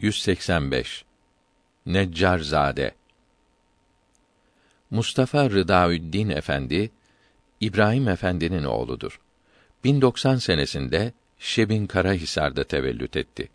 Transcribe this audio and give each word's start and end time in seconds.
185 0.00 1.04
Neccarzade 1.86 2.94
Mustafa 4.90 5.50
Rıdaüddin 5.50 6.28
Efendi 6.28 6.90
İbrahim 7.60 8.08
Efendi'nin 8.08 8.64
oğludur. 8.64 9.20
1090 9.84 10.36
senesinde 10.36 11.12
Şebin 11.38 11.86
Karahisar'da 11.86 12.64
tevellüt 12.64 13.16
etti. 13.16 13.48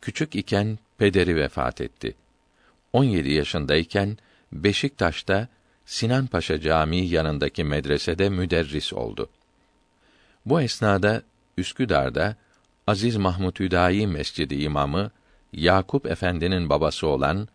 Küçük 0.00 0.36
iken 0.36 0.78
pederi 0.98 1.36
vefat 1.36 1.80
etti. 1.80 2.14
17 2.92 3.30
yaşındayken 3.30 4.18
Beşiktaş'ta 4.52 5.48
Sinan 5.86 6.26
Paşa 6.26 6.60
Camii 6.60 7.08
yanındaki 7.08 7.64
medresede 7.64 8.28
müderris 8.28 8.92
oldu. 8.92 9.30
Bu 10.46 10.60
esnada 10.60 11.22
Üsküdar'da 11.56 12.36
Aziz 12.86 13.16
Mahmud 13.16 13.60
Hüdayi 13.60 14.06
Mescidi 14.06 14.54
imamı 14.54 15.10
Yakup 15.52 16.06
Efendi'nin 16.06 16.68
babası 16.68 17.06
olan 17.06 17.48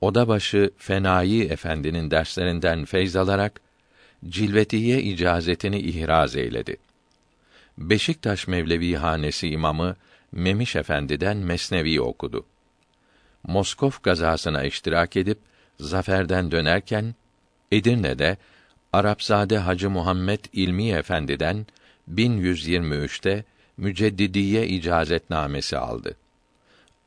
Odabaşı 0.00 0.70
Fenayi 0.78 1.44
Efendi'nin 1.44 2.10
derslerinden 2.10 2.84
feyz 2.84 3.16
alarak 3.16 3.60
cilvetiye 4.28 5.02
icazetini 5.02 5.78
ihraz 5.80 6.36
eyledi. 6.36 6.76
Beşiktaş 7.78 8.46
Mevlevi 8.48 8.94
Hanesi 8.94 9.48
imamı 9.48 9.96
Memiş 10.32 10.76
Efendi'den 10.76 11.36
Mesnevi 11.36 12.00
okudu. 12.00 12.44
Moskov 13.42 13.90
gazasına 14.02 14.64
iştirak 14.64 15.16
edip 15.16 15.38
zaferden 15.80 16.50
dönerken 16.50 17.14
Edirne'de 17.72 18.36
Arapzade 18.92 19.58
Hacı 19.58 19.90
Muhammed 19.90 20.40
İlmi 20.52 20.90
Efendi'den 20.90 21.66
1123'te 22.14 23.44
müceddidiye 23.76 24.68
icazetnamesi 24.68 25.78
aldı. 25.78 26.16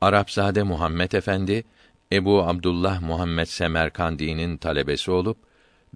Arapzade 0.00 0.62
Muhammed 0.62 1.12
Efendi 1.12 1.64
Ebu 2.12 2.42
Abdullah 2.42 3.00
Muhammed 3.00 3.46
Semerkandi'nin 3.46 4.56
talebesi 4.56 5.10
olup 5.10 5.38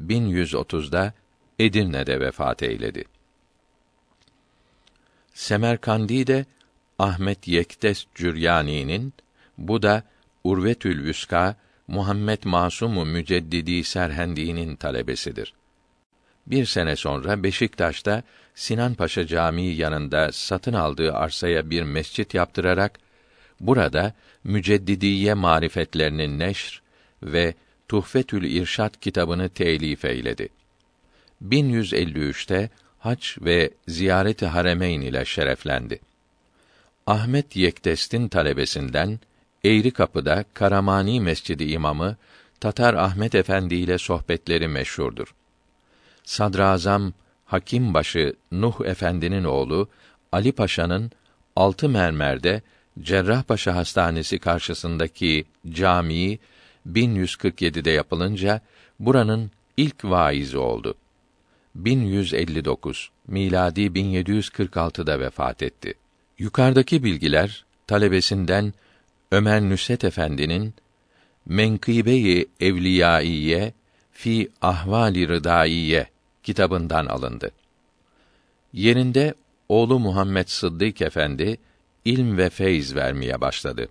1130'da 0.06 1.12
Edirne'de 1.58 2.20
vefat 2.20 2.62
eyledi. 2.62 3.04
Semerkandi 5.34 6.26
de 6.26 6.44
Ahmet 6.98 7.48
Yektes 7.48 8.06
Cüryani'nin 8.14 9.12
bu 9.58 9.82
da 9.82 10.02
Urvetül 10.44 11.04
Vüska 11.04 11.56
Muhammed 11.88 12.44
Masumu 12.44 13.04
Müceddidi 13.04 13.84
Serhendi'nin 13.84 14.76
talebesidir. 14.76 15.54
Bir 16.46 16.66
sene 16.66 16.96
sonra 16.96 17.42
Beşiktaş'ta 17.42 18.22
Sinan 18.54 18.94
Paşa 18.94 19.26
Camii 19.26 19.74
yanında 19.74 20.32
satın 20.32 20.72
aldığı 20.72 21.12
arsaya 21.12 21.70
bir 21.70 21.82
mescit 21.82 22.34
yaptırarak 22.34 22.98
burada 23.60 24.12
müceddidiye 24.44 25.34
marifetlerinin 25.34 26.38
neşr 26.38 26.82
ve 27.22 27.54
Tuhfetül 27.88 28.44
İrşad 28.44 28.94
kitabını 29.00 29.48
telif 29.48 30.04
eyledi. 30.04 30.48
1153'te 31.48 32.70
hac 32.98 33.26
ve 33.40 33.70
ziyareti 33.88 34.46
haremeyn 34.46 35.00
ile 35.00 35.24
şereflendi. 35.24 36.00
Ahmet 37.06 37.56
Yektest'in 37.56 38.28
talebesinden 38.28 39.18
Eğri 39.64 39.90
Kapı'da 39.90 40.44
Karamani 40.54 41.20
Mescidi 41.20 41.64
imamı 41.64 42.16
Tatar 42.60 42.94
Ahmet 42.94 43.34
Efendi 43.34 43.74
ile 43.74 43.98
sohbetleri 43.98 44.68
meşhurdur. 44.68 45.34
Sadrazam 46.24 47.12
Hakimbaşı 47.46 48.34
Nuh 48.52 48.80
Efendi'nin 48.84 49.44
oğlu 49.44 49.88
Ali 50.32 50.52
Paşa'nın 50.52 51.10
altı 51.56 51.88
mermerde 51.88 52.62
Cerrahpaşa 53.02 53.76
Hastanesi 53.76 54.38
karşısındaki 54.38 55.44
camii 55.70 56.38
1147'de 56.88 57.90
yapılınca 57.90 58.60
buranın 59.00 59.50
ilk 59.76 60.04
vaizi 60.04 60.58
oldu. 60.58 60.94
1159 61.74 63.10
miladi 63.26 63.80
1746'da 63.80 65.20
vefat 65.20 65.62
etti. 65.62 65.94
Yukarıdaki 66.38 67.04
bilgiler 67.04 67.64
talebesinden 67.86 68.74
Ömer 69.32 69.60
Nüset 69.60 70.04
Efendi'nin 70.04 70.74
Menkıbe-i 71.46 72.46
Evliyaiye 72.60 73.72
fi 74.12 74.50
Ahvali 74.62 75.28
Rıdaiye 75.28 76.06
kitabından 76.42 77.06
alındı. 77.06 77.50
Yerinde 78.72 79.34
oğlu 79.68 79.98
Muhammed 79.98 80.48
Sıddık 80.48 81.02
Efendi 81.02 81.58
ilm 82.04 82.36
ve 82.36 82.50
feyz 82.50 82.94
vermeye 82.94 83.40
başladı. 83.40 83.88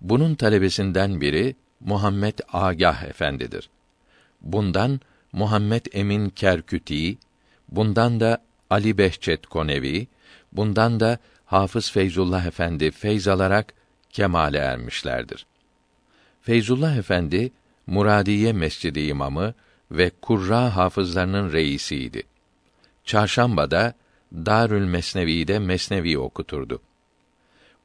Bunun 0.00 0.34
talebesinden 0.34 1.20
biri 1.20 1.56
Muhammed 1.80 2.38
Agah 2.52 3.02
Efendidir. 3.02 3.68
Bundan 4.40 5.00
Muhammed 5.32 5.86
Emin 5.92 6.28
Kerküti, 6.28 7.18
bundan 7.68 8.20
da 8.20 8.42
Ali 8.70 8.98
Behçet 8.98 9.46
Konevi, 9.46 10.06
bundan 10.52 11.00
da 11.00 11.18
Hafız 11.46 11.90
Feyzullah 11.90 12.46
Efendi 12.46 12.90
feyz 12.90 13.28
alarak 13.28 13.74
kemale 14.10 14.58
ermişlerdir. 14.58 15.46
Feyzullah 16.42 16.96
Efendi 16.96 17.52
Muradiye 17.86 18.52
Mescidi 18.52 19.00
imamı 19.00 19.54
ve 19.90 20.10
Kurra 20.22 20.76
hafızlarının 20.76 21.52
reisiydi. 21.52 22.22
Çarşamba'da 23.04 23.94
Darül 24.32 24.84
Mesnevi'de 24.84 25.58
Mesnevi 25.58 26.18
okuturdu. 26.18 26.80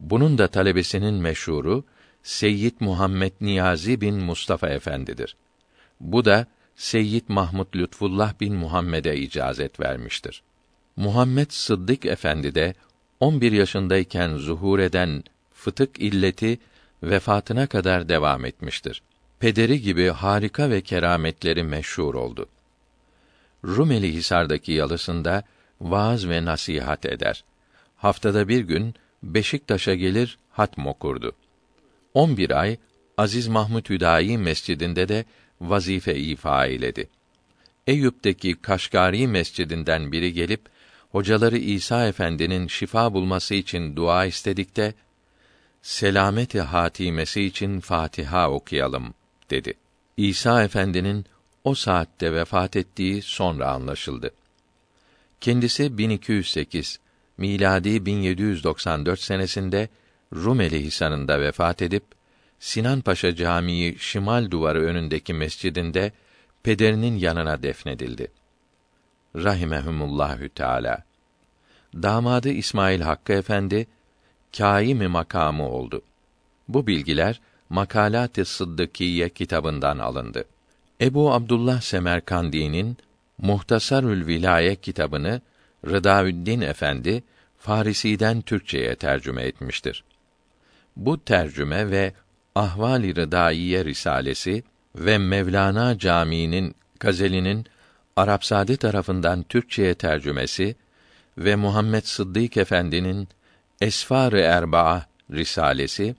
Bunun 0.02 0.38
da 0.38 0.48
talebesinin 0.48 1.14
meşhuru 1.14 1.84
Seyyid 2.24 2.76
Muhammed 2.80 3.32
Niyazi 3.42 4.02
bin 4.02 4.16
Mustafa 4.16 4.70
Efendidir. 4.70 5.36
Bu 6.00 6.26
da 6.26 6.48
Seyyid 6.76 7.24
Mahmud 7.28 7.76
Lütfullah 7.76 8.40
bin 8.40 8.56
Muhammed'e 8.56 9.18
icazet 9.18 9.80
vermiştir. 9.80 10.44
Muhammed 10.96 11.52
Sıddık 11.52 12.06
Efendi 12.06 12.56
de 12.56 12.74
11 13.20 13.52
yaşındayken 13.52 14.38
zuhur 14.38 14.80
eden 14.80 15.24
fıtık 15.54 16.00
illeti 16.00 16.60
vefatına 17.04 17.68
kadar 17.68 18.10
devam 18.10 18.46
etmiştir. 18.46 19.02
Pederi 19.40 19.82
gibi 19.82 20.08
harika 20.08 20.70
ve 20.70 20.82
kerametleri 20.82 21.64
meşhur 21.64 22.14
oldu. 22.14 22.46
Rumeli 23.66 24.14
Hisar'daki 24.14 24.72
yalısında 24.72 25.44
vaaz 25.82 26.30
ve 26.30 26.46
nasihat 26.46 27.06
eder. 27.06 27.44
Haftada 27.96 28.48
bir 28.48 28.62
gün 28.62 28.96
Beşiktaş'a 29.24 29.96
gelir 29.96 30.38
hatm 30.50 30.86
okurdu. 30.86 31.36
11 32.14 32.52
ay 32.62 32.78
Aziz 33.18 33.48
Mahmud 33.48 33.90
Hüdayi 33.90 34.38
Mescidinde 34.38 35.10
de 35.10 35.26
vazife 35.62 36.16
ifa 36.16 36.66
eyledi. 36.66 37.10
Eyüp'teki 37.88 38.56
Kaşgari 38.62 39.28
Mescidinden 39.28 40.12
biri 40.12 40.34
gelip 40.34 40.62
hocaları 41.12 41.58
İsa 41.58 42.08
Efendi'nin 42.08 42.68
şifa 42.68 43.14
bulması 43.14 43.56
için 43.56 43.96
dua 43.96 44.26
istedikte 44.26 44.94
selameti 45.82 46.62
hatimesi 46.62 47.42
için 47.42 47.80
Fatiha 47.80 48.52
okuyalım 48.52 49.14
dedi. 49.50 49.74
İsa 50.18 50.64
Efendi'nin 50.64 51.26
o 51.64 51.76
saatte 51.76 52.34
vefat 52.34 52.76
ettiği 52.76 53.22
sonra 53.22 53.72
anlaşıldı. 53.72 54.32
Kendisi 55.42 55.98
1208 55.98 57.00
miladi 57.38 58.06
1794 58.06 59.20
senesinde 59.20 59.90
Rumeli 60.36 60.84
Hisarı'nda 60.84 61.42
vefat 61.42 61.82
edip 61.82 62.04
Sinan 62.60 63.02
Paşa 63.02 63.36
Camii 63.36 63.96
şimal 64.00 64.52
duvarı 64.52 64.82
önündeki 64.82 65.34
mescidinde 65.34 66.12
pederinin 66.64 67.16
yanına 67.18 67.64
defnedildi. 67.64 68.28
Rahimehumullahü 69.36 70.50
Teala. 70.50 71.04
Damadı 71.94 72.50
İsmail 72.50 73.02
Hakkı 73.02 73.34
Efendi 73.34 73.88
kâimi 74.58 75.08
makamı 75.08 75.70
oldu. 75.70 76.02
Bu 76.68 76.88
bilgiler 76.88 77.42
Makalat-ı 77.70 78.46
Sıddıkiye 78.46 79.30
kitabından 79.30 80.00
alındı. 80.00 80.46
Ebu 81.02 81.34
Abdullah 81.34 81.82
Semerkandi'nin 81.82 82.98
Muhtasarül 83.38 84.28
Vilaye 84.28 84.76
kitabını 84.76 85.42
Rıdaüddin 85.86 86.62
Efendi 86.62 87.24
Farisi'den 87.58 88.42
Türkçeye 88.42 88.96
tercüme 88.96 89.42
etmiştir. 89.42 90.04
Bu 90.96 91.24
tercüme 91.24 91.92
ve 91.92 92.14
Ahvali 92.56 93.16
Rıdaiye 93.16 93.86
risalesi 93.86 94.64
ve 94.96 95.18
Mevlana 95.18 95.98
Camii'nin 95.98 96.76
gazelinin 97.00 97.66
Arapsade 98.16 98.78
tarafından 98.78 99.44
Türkçeye 99.44 99.96
tercümesi 99.96 100.76
ve 101.38 101.56
Muhammed 101.56 102.04
Sıddık 102.04 102.58
Efendi'nin 102.58 103.28
Esfar-ı 103.82 104.40
Erbaa 104.40 105.06
risalesi 105.32 106.16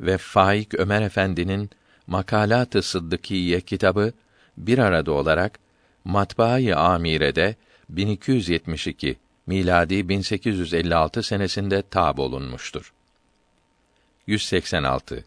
ve 0.00 0.18
Faik 0.18 0.74
Ömer 0.74 1.02
Efendi'nin 1.02 1.70
Makalat-ı 2.06 2.82
Sıddıkiye 2.82 3.60
kitabı 3.60 4.12
bir 4.56 4.78
arada 4.78 5.12
olarak 5.12 5.58
Matbaa-i 6.04 6.74
Amire'de 6.74 7.56
1272 7.88 9.16
miladi 9.46 10.08
1856 10.08 11.22
senesinde 11.22 11.82
tab 11.82 12.18
olunmuştur. 12.18 12.92
186 14.26 15.24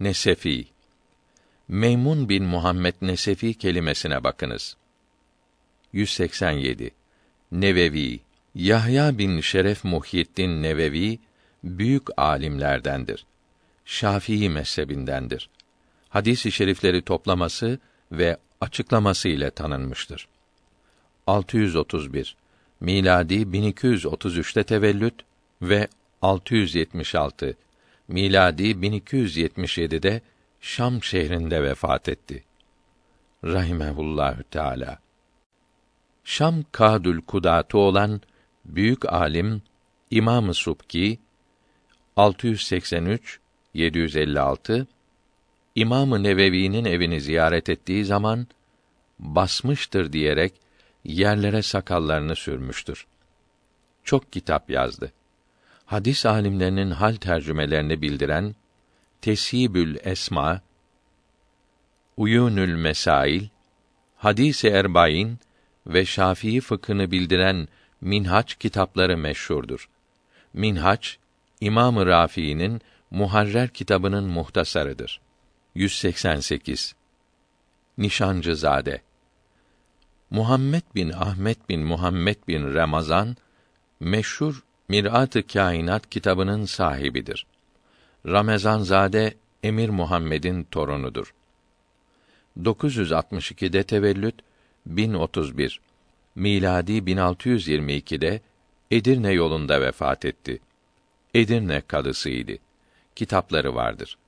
Nesefi 0.00 0.66
Meymun 1.68 2.28
bin 2.28 2.44
Muhammed 2.44 2.94
Nesefi 3.02 3.54
kelimesine 3.54 4.24
bakınız. 4.24 4.76
187 5.92 6.90
Nevevi 7.52 8.20
Yahya 8.54 9.18
bin 9.18 9.40
Şeref 9.40 9.84
Muhyiddin 9.84 10.62
Nevevi 10.62 11.18
büyük 11.64 12.08
alimlerdendir. 12.16 13.26
Şafii 13.84 14.50
mezhebindendir. 14.50 15.50
Hadis-i 16.08 16.52
şerifleri 16.52 17.02
toplaması 17.02 17.78
ve 18.12 18.36
açıklaması 18.60 19.28
ile 19.28 19.50
tanınmıştır. 19.50 20.28
631 21.30 22.36
miladi 22.80 23.34
1233'te 23.34 24.62
tevellüt 24.62 25.14
ve 25.62 25.88
676 26.22 27.56
miladi 28.08 28.62
1277'de 28.62 30.20
Şam 30.60 31.02
şehrinde 31.02 31.62
vefat 31.62 32.08
etti. 32.08 32.44
Rahimehullahü 33.44 34.44
Teala. 34.44 34.98
Şam 36.24 36.64
Kadül 36.72 37.20
Kudatı 37.20 37.78
olan 37.78 38.20
büyük 38.64 39.12
alim 39.12 39.62
İmam-ı 40.10 40.54
Subki 40.54 41.18
683 42.16 43.40
756 43.74 44.86
İmam-ı 45.74 46.22
Nevevi'nin 46.22 46.84
evini 46.84 47.20
ziyaret 47.20 47.68
ettiği 47.68 48.04
zaman 48.04 48.46
basmıştır 49.18 50.12
diyerek 50.12 50.69
yerlere 51.04 51.62
sakallarını 51.62 52.36
sürmüştür. 52.36 53.06
Çok 54.04 54.32
kitap 54.32 54.70
yazdı. 54.70 55.12
Hadis 55.86 56.26
alimlerinin 56.26 56.90
hal 56.90 57.14
tercümelerini 57.14 58.02
bildiren 58.02 58.54
Tesibül 59.20 59.96
Esma, 60.02 60.60
Uyunül 62.16 62.74
Mesail, 62.74 63.48
Hadis-i 64.16 64.68
Erbain 64.68 65.38
ve 65.86 66.06
Şafii 66.06 66.60
fıkhını 66.60 67.10
bildiren 67.10 67.68
Minhaç 68.00 68.54
kitapları 68.54 69.16
meşhurdur. 69.16 69.88
Minhaç, 70.52 71.18
İmam-ı 71.60 72.06
Rafii'nin 72.06 72.80
Muharrer 73.10 73.68
kitabının 73.68 74.24
muhtasarıdır. 74.24 75.20
188 75.74 76.94
Nişancızade 77.98 79.02
Muhammed 80.30 80.82
bin 80.94 81.10
Ahmet 81.10 81.68
bin 81.68 81.80
Muhammed 81.80 82.36
bin 82.48 82.74
Ramazan 82.74 83.36
meşhur 84.00 84.64
Mirat-ı 84.88 85.46
Kainat 85.46 86.10
kitabının 86.10 86.64
sahibidir. 86.64 87.46
Ramazanzade 88.26 89.34
Emir 89.62 89.88
Muhammed'in 89.88 90.64
torunudur. 90.64 91.34
962'de 92.62 93.82
tevellüt 93.82 94.34
1031 94.86 95.80
miladi 96.34 96.92
1622'de 96.92 98.40
Edirne 98.90 99.32
yolunda 99.32 99.80
vefat 99.80 100.24
etti. 100.24 100.60
Edirne 101.34 101.80
kadısıydı. 101.80 102.52
Kitapları 103.16 103.74
vardır. 103.74 104.18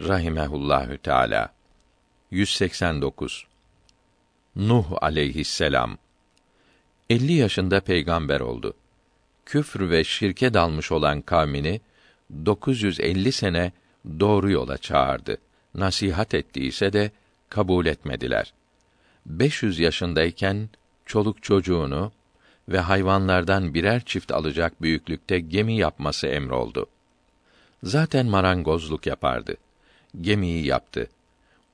Rahimehullahü 0.00 0.98
Teala. 0.98 1.52
189 2.30 3.47
Nuh 4.58 4.86
aleyhisselam 5.00 5.98
50 7.10 7.32
yaşında 7.32 7.80
peygamber 7.80 8.40
oldu. 8.40 8.74
Küfr 9.46 9.90
ve 9.90 10.04
şirke 10.04 10.54
dalmış 10.54 10.92
olan 10.92 11.20
kavmini 11.20 11.80
950 12.46 13.32
sene 13.32 13.72
doğru 14.20 14.50
yola 14.50 14.78
çağırdı. 14.78 15.36
Nasihat 15.74 16.34
ettiyse 16.34 16.92
de 16.92 17.10
kabul 17.48 17.86
etmediler. 17.86 18.52
500 19.26 19.78
yaşındayken 19.78 20.68
çoluk 21.06 21.42
çocuğunu 21.42 22.12
ve 22.68 22.78
hayvanlardan 22.78 23.74
birer 23.74 24.04
çift 24.04 24.32
alacak 24.32 24.82
büyüklükte 24.82 25.40
gemi 25.40 25.76
yapması 25.76 26.26
emroldu. 26.26 26.86
Zaten 27.82 28.26
marangozluk 28.26 29.06
yapardı. 29.06 29.56
Gemiyi 30.20 30.66
yaptı. 30.66 31.08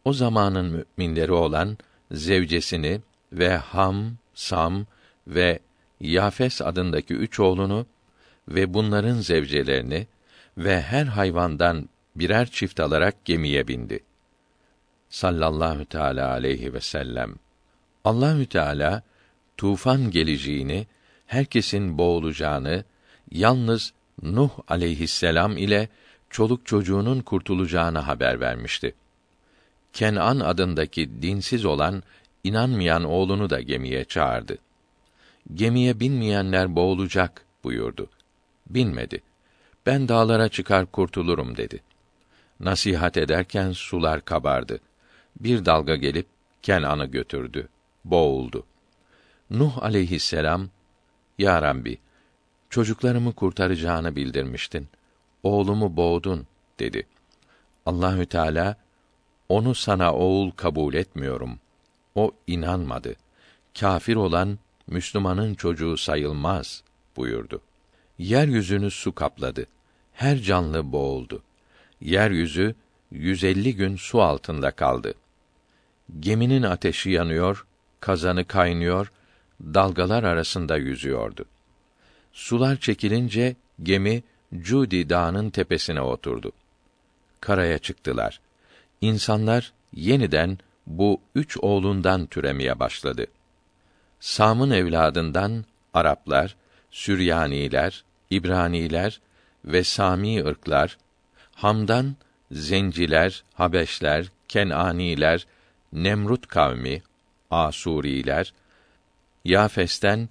O 0.05 0.13
zamanın 0.13 0.87
müminleri 0.97 1.33
olan 1.33 1.79
zevcesini 2.12 3.01
ve 3.33 3.56
Ham, 3.56 4.17
Sam 4.35 4.87
ve 5.27 5.59
Yafes 6.01 6.62
adındaki 6.62 7.15
üç 7.15 7.41
oğlunu 7.41 7.87
ve 8.49 8.75
bunların 8.75 9.21
zevcelerini 9.21 10.06
ve 10.59 10.83
her 10.83 11.06
hayvandan 11.06 11.89
birer 12.17 12.47
çift 12.47 12.81
alarak 12.81 13.25
gemiye 13.25 13.69
bindi. 13.69 14.01
Sallallahu 15.09 15.85
teala 15.85 16.31
aleyhi 16.31 16.75
ve 16.75 16.81
sellem. 16.81 17.35
Allahü 18.05 18.47
Teala 18.47 19.03
tufan 19.57 20.11
geleceğini, 20.11 20.87
herkesin 21.27 21.99
boğulacağını, 21.99 22.85
yalnız 23.31 23.93
Nuh 24.23 24.50
aleyhisselam 24.69 25.57
ile 25.57 25.89
çoluk 26.31 26.67
çocuğunun 26.67 27.21
kurtulacağını 27.21 27.99
haber 27.99 28.41
vermişti. 28.41 28.95
Kenan 29.94 30.41
adındaki 30.41 31.23
dinsiz 31.23 31.64
olan 31.64 32.02
inanmayan 32.44 33.05
oğlunu 33.05 33.50
da 33.50 33.61
gemiye 33.61 34.05
çağırdı. 34.05 34.58
Gemiye 35.55 36.00
binmeyenler 36.00 36.76
boğulacak 36.76 37.44
buyurdu. 37.64 38.08
Binmedi. 38.67 39.23
Ben 39.87 40.08
dağlara 40.08 40.49
çıkar 40.49 40.87
kurtulurum 40.87 41.56
dedi. 41.56 41.81
Nasihat 42.61 43.17
ederken 43.17 43.73
sular 43.73 44.25
kabardı. 44.25 44.81
Bir 45.41 45.64
dalga 45.64 45.97
gelip 45.97 46.26
Kenan'ı 46.62 47.06
götürdü. 47.06 47.69
Boğuldu. 48.05 48.64
Nuh 49.50 49.82
aleyhisselam, 49.82 50.69
Ya 51.38 51.62
Rabbi, 51.62 51.99
çocuklarımı 52.70 53.32
kurtaracağını 53.32 54.17
bildirmiştin. 54.17 54.88
Oğlumu 55.43 55.97
boğdun, 55.97 56.47
dedi. 56.79 57.06
Allahü 57.87 58.26
Teala, 58.26 58.84
onu 59.49 59.75
sana 59.75 60.14
oğul 60.14 60.50
kabul 60.50 60.94
etmiyorum. 60.94 61.58
O 62.14 62.32
inanmadı. 62.46 63.14
Kafir 63.81 64.17
olan 64.17 64.58
Müslümanın 64.87 65.55
çocuğu 65.55 65.96
sayılmaz 65.96 66.82
buyurdu. 67.17 67.61
Yeryüzünü 68.19 68.91
su 68.91 69.14
kapladı. 69.14 69.67
Her 70.12 70.38
canlı 70.38 70.93
boğuldu. 70.93 71.43
Yeryüzü 72.00 72.75
150 73.11 73.76
gün 73.76 73.96
su 73.96 74.23
altında 74.23 74.71
kaldı. 74.71 75.14
Geminin 76.21 76.62
ateşi 76.62 77.11
yanıyor, 77.11 77.66
kazanı 78.00 78.45
kaynıyor, 78.45 79.12
dalgalar 79.61 80.25
arasında 80.25 80.76
yüzüyordu. 80.76 81.45
Sular 82.33 82.76
çekilince 82.76 83.57
gemi 83.83 84.23
Cudi 84.59 85.09
Dağı'nın 85.11 85.50
tepesine 85.50 86.00
oturdu. 86.00 86.52
Karaya 87.40 87.78
çıktılar. 87.78 88.40
İnsanlar 89.04 89.73
yeniden 89.94 90.58
bu 90.87 91.20
üç 91.34 91.56
oğlundan 91.56 92.26
türemeye 92.26 92.80
başladı. 92.80 93.26
Sam'ın 94.20 94.70
evladından 94.70 95.64
Araplar, 95.94 96.56
Süryaniler, 96.90 98.04
İbraniler 98.30 99.20
ve 99.64 99.84
Sami 99.84 100.44
ırklar, 100.44 100.99
Ham'dan 101.54 102.16
Zenciler, 102.50 103.44
Habeşler, 103.54 104.26
Kenaniler, 104.49 105.46
Nemrut 105.92 106.46
kavmi, 106.46 107.02
Asuriler, 107.50 108.52
Yafes'ten 109.44 110.28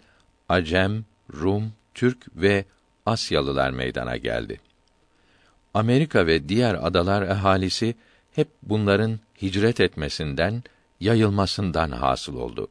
Acem, 0.49 1.05
Rum, 1.33 1.73
Türk 1.93 2.35
ve 2.35 2.65
Asyalılar 3.05 3.71
meydana 3.71 4.17
geldi. 4.17 4.59
Amerika 5.73 6.27
ve 6.27 6.49
diğer 6.49 6.73
adalar 6.87 7.21
ehalisi 7.21 7.95
hep 8.35 8.47
bunların 8.63 9.19
hicret 9.41 9.79
etmesinden, 9.79 10.63
yayılmasından 10.99 11.91
hasıl 11.91 12.35
oldu. 12.35 12.67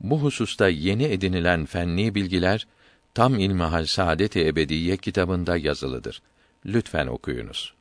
Bu 0.00 0.22
hususta 0.22 0.68
yeni 0.68 1.04
edinilen 1.04 1.66
fenni 1.66 2.14
bilgiler 2.14 2.66
tam 3.14 3.38
İlmihal 3.38 3.86
Saadet-i 3.86 4.46
Ebediyye 4.46 4.96
kitabında 4.96 5.56
yazılıdır. 5.56 6.22
Lütfen 6.66 7.06
okuyunuz. 7.06 7.75